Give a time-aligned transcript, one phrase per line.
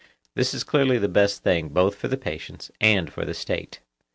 [0.33, 3.81] That is clearly the best thing both for the patients and for the State.